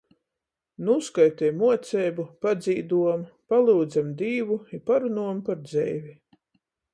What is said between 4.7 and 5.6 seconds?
i parunuom